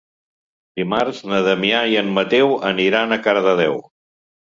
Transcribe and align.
Dimarts 0.81 1.19
na 1.33 1.43
Damià 1.49 1.83
i 1.93 2.01
en 2.03 2.11
Mateu 2.19 2.57
aniran 2.73 3.11
a 3.21 3.25
Cardedeu. 3.29 3.83